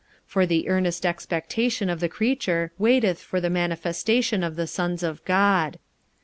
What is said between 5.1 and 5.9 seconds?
God.